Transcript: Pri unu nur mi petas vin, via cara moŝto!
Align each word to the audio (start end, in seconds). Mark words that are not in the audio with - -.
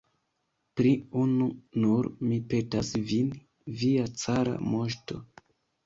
Pri 0.79 0.93
unu 1.23 1.49
nur 1.85 2.11
mi 2.31 2.41
petas 2.55 2.91
vin, 3.13 3.31
via 3.85 4.11
cara 4.27 4.61
moŝto! 4.75 5.25